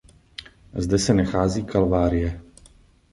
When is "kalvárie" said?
1.65-2.41